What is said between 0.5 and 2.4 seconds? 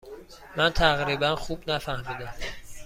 من تقریبا خوب نفهمیدم.